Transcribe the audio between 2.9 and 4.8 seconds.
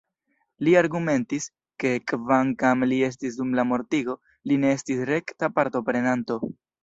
estis dum la mortigo, li ne